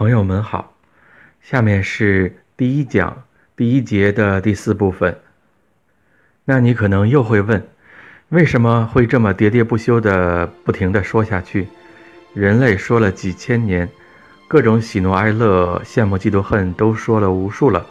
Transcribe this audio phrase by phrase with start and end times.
[0.00, 0.72] 朋友们好，
[1.42, 3.22] 下面是第一讲
[3.54, 5.20] 第一节的第四部分。
[6.46, 7.68] 那你可能又会问，
[8.30, 11.68] 为什么会这么喋喋不休的不停的说下去？
[12.32, 13.86] 人类说了几千年，
[14.48, 17.84] 各种喜怒哀乐、羡慕嫉妒恨都说了无数了，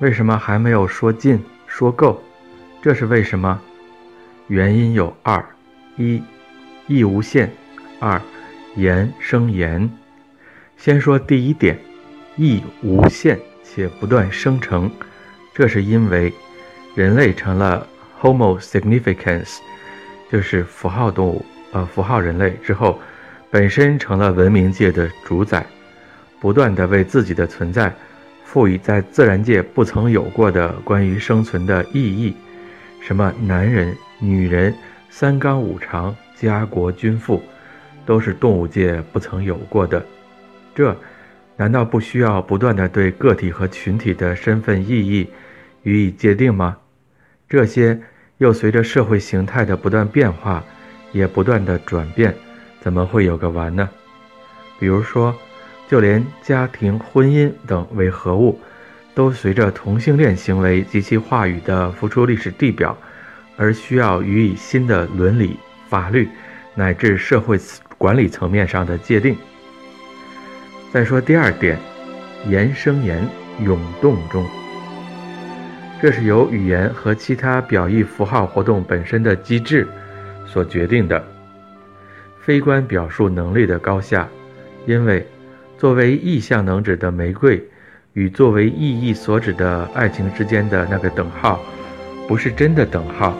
[0.00, 2.22] 为什么还没有说尽、说够？
[2.82, 3.58] 这是为什么？
[4.48, 5.42] 原因有二：
[5.96, 6.22] 一，
[6.86, 7.48] 意无限；
[8.00, 8.20] 二，
[8.76, 9.90] 言生言。
[10.84, 11.78] 先说第一点，
[12.34, 14.90] 意无限且不断生成，
[15.54, 16.32] 这是因为
[16.96, 17.86] 人类成了
[18.20, 19.58] Homo significans，
[20.28, 22.98] 就是符号动物，呃，符号人类之后，
[23.48, 25.64] 本身成了文明界的主宰，
[26.40, 27.94] 不断的为自己的存在
[28.44, 32.34] 赋予在自然界不曾有过的关于生存的意义，
[33.00, 34.74] 什么男人、女人、
[35.10, 37.40] 三纲五常、家国君父，
[38.04, 40.04] 都是动物界不曾有过的。
[40.74, 40.96] 这
[41.56, 45.28] 难道不需要不断的对个体和群体的身份意义
[45.82, 46.76] 予以界定吗？
[47.48, 48.00] 这些
[48.38, 50.64] 又随着社会形态的不断变化，
[51.12, 52.34] 也不断的转变，
[52.80, 53.88] 怎么会有个完呢？
[54.80, 55.34] 比如说，
[55.86, 58.58] 就连家庭、婚姻等为何物，
[59.14, 62.96] 都随着同性恋行为及其话语的浮出历史地表，
[63.56, 65.56] 而需要予以新的伦理、
[65.88, 66.28] 法律
[66.74, 67.58] 乃至社会
[67.98, 69.36] 管理层面上的界定。
[70.92, 71.78] 再说第二点，
[72.50, 73.26] 言生言，
[73.64, 74.44] 涌动中。
[76.02, 79.88] 这是由语言和其他表意符号活动本身的机制
[80.46, 81.24] 所决定的。
[82.42, 84.28] 非观表述能力的高下，
[84.84, 85.26] 因为
[85.78, 87.66] 作为意象能指的玫瑰，
[88.12, 91.58] 与作为意义所指的爱情之间的那个等号，
[92.28, 93.34] 不是真的等号，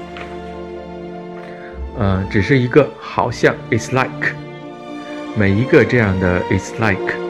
[1.98, 4.32] 嗯，只是一个好像 is like，
[5.36, 7.21] 每一个这样的 is like。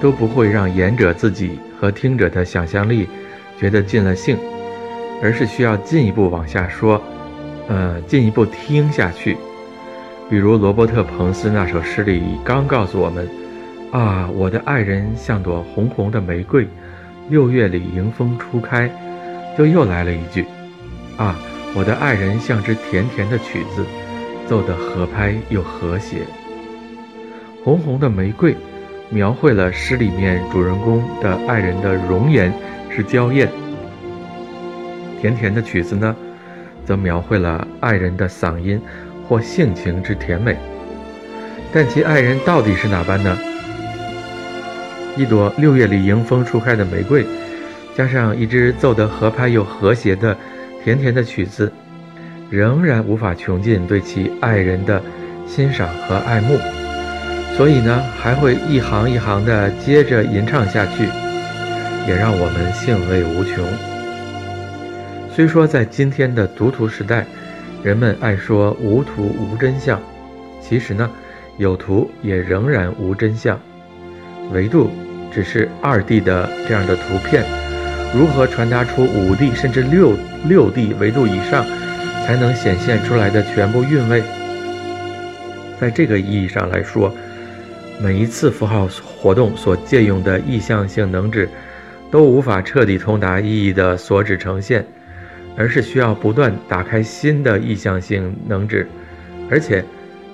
[0.00, 3.08] 都不会让言者自己和听者的想象力
[3.58, 4.36] 觉得尽了兴，
[5.22, 7.02] 而是需要进一步往下说，
[7.68, 9.36] 呃，进一步听下去。
[10.30, 13.28] 比如罗伯特·彭斯那首诗里刚告诉我们
[13.90, 16.68] ：“啊，我的爱人像朵红红的玫瑰，
[17.28, 18.90] 六月里迎风初开。”
[19.58, 20.44] 就又来了一句
[21.16, 21.36] ：“啊，
[21.74, 23.84] 我的爱人像支甜甜的曲子，
[24.46, 26.18] 奏得合拍又和谐。”
[27.64, 28.54] 红红的玫瑰。
[29.10, 32.52] 描绘了诗里面主人公的爱人的容颜
[32.94, 33.48] 是娇艳，
[35.20, 36.14] 甜甜的曲子呢，
[36.84, 38.80] 则描绘了爱人的嗓音
[39.26, 40.56] 或性情之甜美。
[41.72, 43.36] 但其爱人到底是哪般呢？
[45.16, 47.24] 一朵六月里迎风初开的玫瑰，
[47.96, 50.36] 加上一支奏得合拍又和谐的
[50.84, 51.72] 甜甜的曲子，
[52.50, 55.02] 仍然无法穷尽对其爱人的
[55.46, 56.58] 欣赏和爱慕。
[57.58, 61.08] 所以呢，还会一行一行的接着吟唱下去，
[62.06, 63.66] 也让我们兴味无穷。
[65.34, 67.26] 虽说在今天的读图时代，
[67.82, 70.00] 人们爱说无图无真相，
[70.62, 71.10] 其实呢，
[71.56, 73.58] 有图也仍然无真相。
[74.52, 74.88] 维度
[75.34, 77.44] 只是二 D 的这样的图片，
[78.14, 80.12] 如何传达出五 D 甚至六
[80.44, 81.66] 六 D 维度以上，
[82.24, 84.22] 才能显现出来的全部韵味？
[85.80, 87.12] 在这个意义上来说。
[88.00, 91.48] 每一次符号活动所借用的意向性能指，
[92.10, 94.86] 都无法彻底通达意义的所指呈现，
[95.56, 98.86] 而是需要不断打开新的意向性能指。
[99.50, 99.84] 而且，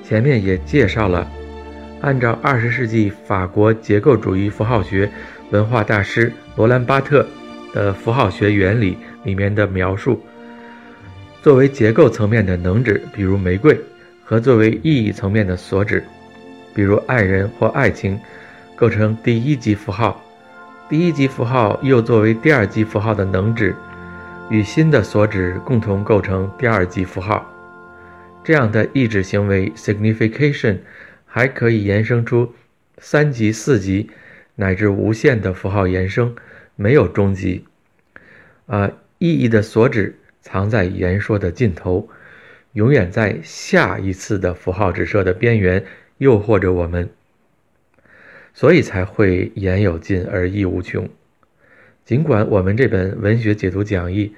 [0.06, 1.26] 前面也介绍了，
[2.02, 5.10] 按照二十世纪法国结构主义符号学
[5.50, 7.26] 文化大师罗兰巴特
[7.72, 10.20] 的符号学原理里面的描述，
[11.42, 13.74] 作为结构层面的能指，比如玫瑰，
[14.22, 16.04] 和作为意义层面的所指。
[16.74, 18.20] 比如爱人或爱情，
[18.74, 20.22] 构成第一级符号，
[20.88, 23.74] 第一级符号又作为第二级符号的能指，
[24.50, 27.48] 与新的所指共同构成第二级符号。
[28.42, 30.78] 这样的意指行为 signification
[31.24, 32.52] 还可以延伸出
[32.98, 34.10] 三级、四级
[34.56, 36.34] 乃至无限的符号延伸，
[36.76, 37.64] 没有终极。
[38.66, 42.08] 啊，意义的所指藏在言说的尽头，
[42.72, 45.84] 永远在下一次的符号指涉的边缘。
[46.18, 47.10] 诱惑着我们，
[48.52, 51.08] 所以才会言有尽而意无穷。
[52.04, 54.34] 尽管我们这本文学解读讲义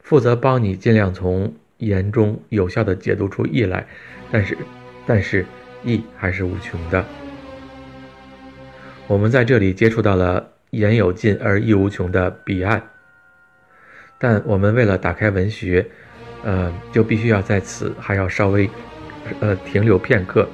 [0.00, 3.86] 负责帮你尽量从言中有效的解读出意来，
[4.30, 4.56] 但是，
[5.06, 5.46] 但是
[5.84, 7.04] 意还是无穷的。
[9.06, 12.82] 我们在这里接触到了言有尽而意无穷的彼岸，
[14.18, 15.86] 但我们为了打开文学，
[16.42, 18.68] 呃，就必须要在此还要稍微，
[19.40, 20.48] 呃，停留片刻。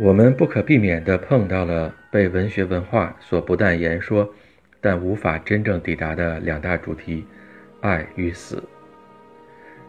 [0.00, 4.32] 我们不可避免地碰到了被文学文化所不但言说，
[4.80, 7.26] 但无法真正抵达的两大主题：
[7.80, 8.62] 爱与死。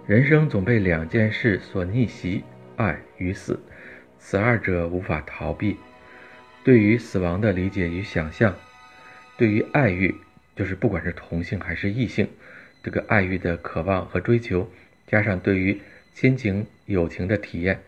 [0.08, 2.44] 人生总被两件事所逆袭：
[2.76, 3.60] 爱与死，
[4.18, 5.78] 此二者无法逃避。
[6.64, 8.56] 对于死亡的理解与想象，
[9.38, 10.16] 对于爱欲，
[10.56, 12.28] 就是不管是同性还是异性，
[12.82, 14.68] 这个爱欲的渴望和追求，
[15.06, 15.80] 加上对于
[16.16, 17.80] 亲情、友情的体验。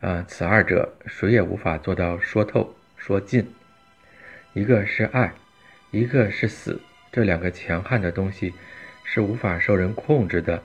[0.00, 3.46] 啊，此二者谁也无法做到说透说尽。
[4.52, 5.32] 一个是爱，
[5.90, 8.52] 一个是死，这两个强悍的东西
[9.04, 10.62] 是无法受人控制的。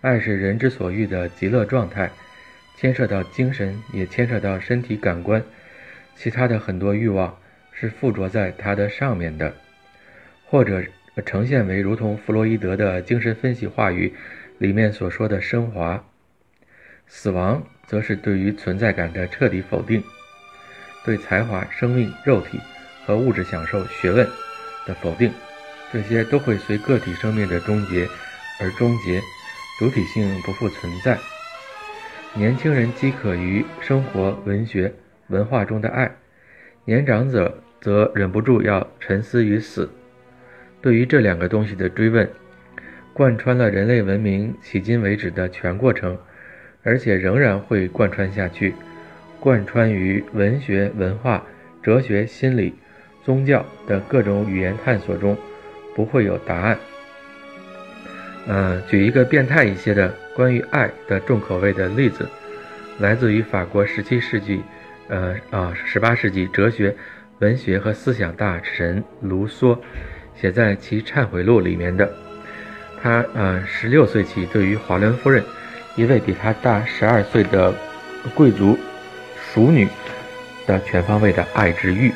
[0.00, 2.10] 爱是人之所欲的极乐状态，
[2.76, 5.42] 牵涉到精神，也牵涉到身体感官。
[6.16, 7.38] 其他的很多欲望
[7.72, 9.54] 是附着在它的上面的，
[10.46, 10.82] 或者
[11.24, 14.14] 呈现为如同弗洛伊德的精神分析话语
[14.58, 16.04] 里面所说的升华。
[17.06, 20.02] 死亡则是对于存在感的彻底否定，
[21.04, 22.58] 对才华、生命、肉体
[23.04, 24.26] 和物质享受、学问
[24.86, 25.30] 的否定，
[25.92, 28.08] 这些都会随个体生命的终结
[28.60, 29.20] 而终结，
[29.78, 31.18] 主体性不复存在。
[32.32, 34.92] 年轻人饥渴于生活、文学、
[35.28, 36.10] 文化中的爱，
[36.84, 39.88] 年长者则忍不住要沉思于死。
[40.80, 42.28] 对于这两个东西的追问，
[43.12, 46.18] 贯穿了人类文明迄今为止的全过程。
[46.84, 48.74] 而且仍然会贯穿下去，
[49.40, 51.42] 贯穿于文学、文化、
[51.82, 52.74] 哲学、心理、
[53.24, 55.36] 宗教的各种语言探索中，
[55.96, 56.78] 不会有答案。
[58.46, 62.28] 嗯，举一个变态一些的关于爱的重口味的例子，
[62.98, 64.60] 来自于法国十七世纪，
[65.08, 66.94] 呃啊十八世纪哲学、
[67.38, 69.78] 文学和思想大神卢梭
[70.36, 72.12] 写在其《忏悔录》里面的。
[73.02, 75.42] 他呃十六岁起对于华伦夫人。
[75.96, 77.72] 一位比他大十二岁的
[78.34, 78.78] 贵族
[79.36, 79.86] 熟女
[80.66, 82.12] 的全方位的爱之欲，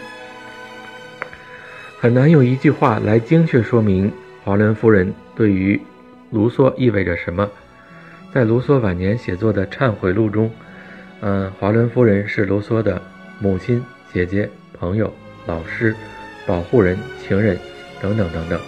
[2.00, 4.12] 很难用一句话来精确说明
[4.44, 5.80] 华伦夫人对于
[6.30, 7.48] 卢梭意味着什么。
[8.32, 10.50] 在卢梭晚年写作的《忏悔录》中，
[11.20, 13.00] 嗯，华伦夫人是卢梭的
[13.38, 13.82] 母亲、
[14.12, 15.12] 姐姐、朋友、
[15.46, 15.94] 老师、
[16.46, 17.58] 保护人、情人
[18.00, 18.60] 等等等等。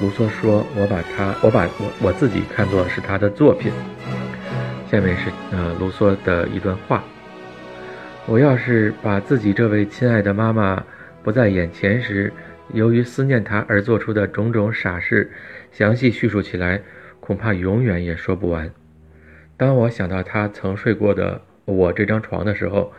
[0.00, 3.70] 卢梭说：“我把他，我把我我自己看作是他的作品。”
[4.90, 7.04] 下面是呃卢梭的一段话
[8.26, 10.84] ：“我要是把自己这位亲爱的妈妈
[11.22, 12.32] 不在眼前时，
[12.72, 15.30] 由于思念她而做出的种种傻事，
[15.70, 16.80] 详细叙述起来，
[17.20, 18.68] 恐怕永远也说不完。
[19.56, 22.92] 当我想到她曾睡过的我这张床的时候，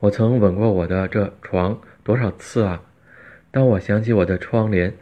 [0.00, 2.82] 我曾吻过我的这床多少次啊！
[3.52, 4.92] 当我想起我的窗帘。”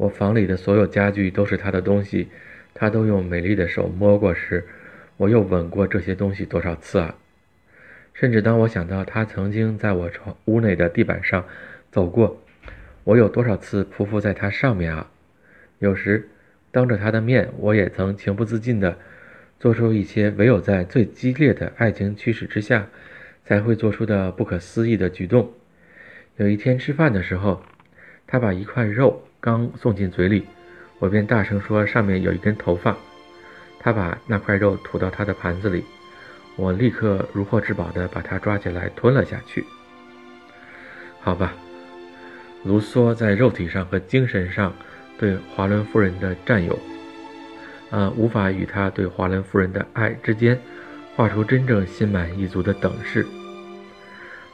[0.00, 2.28] 我房里的所有家具都是他的东西，
[2.72, 4.66] 他都用美丽的手摸过时，
[5.18, 7.14] 我又吻过这些东西多少次啊！
[8.14, 11.44] 甚至当我想到他曾经在我床屋内的地板上
[11.92, 12.42] 走过，
[13.04, 15.10] 我有多少次匍匐在他上面啊！
[15.80, 16.30] 有时
[16.70, 18.96] 当着他的面，我也曾情不自禁地
[19.58, 22.88] 做出一些唯有在最激烈的爱情驱使之下
[23.44, 25.52] 才会做出的不可思议的举动。
[26.38, 27.62] 有一天吃饭的时候，
[28.26, 29.26] 他把一块肉。
[29.40, 30.46] 刚送进嘴里，
[30.98, 32.94] 我便大声说：“上面有一根头发。”
[33.80, 35.82] 他把那块肉吐到他的盘子里，
[36.56, 39.64] 我立刻如获至宝地把它抓起来吞了下去。
[41.22, 41.54] 好吧，
[42.64, 44.74] 卢梭在肉体上和精神上
[45.18, 46.78] 对华伦夫人的占有，
[47.88, 50.60] 呃，无法与他对华伦夫人的爱之间
[51.16, 53.26] 画出真正心满意足的等式。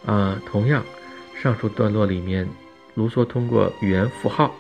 [0.05, 0.85] 啊，同样，
[1.43, 2.49] 上述段落里面，
[2.95, 4.55] 卢梭通过语言符号。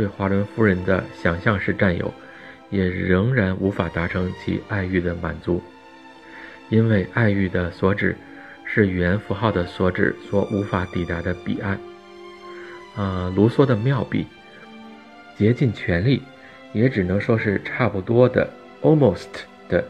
[0.00, 2.10] 对华伦夫人的想象式占有，
[2.70, 5.62] 也仍然无法达成其爱欲的满足，
[6.70, 8.16] 因为爱欲的所指
[8.64, 11.78] 是语言符号的所指所无法抵达的彼岸。
[12.96, 14.26] 啊，卢梭的妙笔，
[15.36, 16.22] 竭尽全力，
[16.72, 18.48] 也只能说是差不多的
[18.80, 19.28] ，almost
[19.68, 19.84] 的，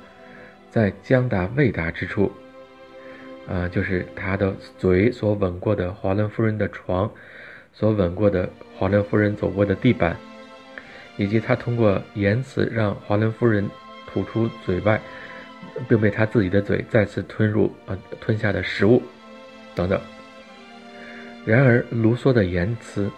[0.72, 2.32] 在将达未达之处，
[3.48, 7.08] 啊，就是他的嘴所吻过的华伦夫人的床。
[7.72, 10.16] 所吻过的华伦夫人走过的地板，
[11.16, 13.68] 以及他通过言辞让华伦夫人
[14.06, 15.00] 吐出嘴外，
[15.88, 19.02] 并被他自己的嘴再次吞入呃吞下的食物，
[19.74, 20.00] 等等。
[21.46, 23.10] 然而，卢梭的言辞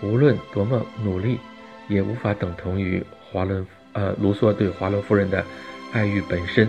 [0.00, 1.38] 无论多么努力，
[1.88, 5.44] 也无法等同于华伦呃卢梭对华伦夫人的
[5.92, 6.68] 爱欲本身。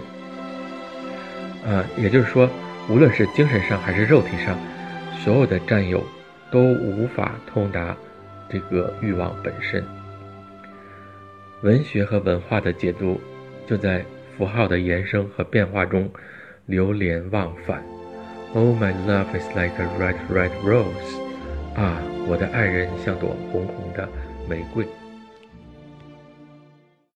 [1.63, 2.49] 呃，也就是说，
[2.89, 4.57] 无论是精神上还是肉体上，
[5.23, 6.03] 所有的占有。
[6.55, 7.93] 都无法通达
[8.49, 9.83] 这个欲望本身。
[11.63, 13.19] 文学和文化的解读，
[13.67, 14.05] 就在
[14.37, 16.09] 符号的延伸和变化中
[16.65, 17.83] 流连忘返
[18.53, 21.19] ，Oh, my love is like a red, red rose.
[21.75, 24.07] 啊，我的爱人像朵红红的
[24.49, 24.85] 玫瑰。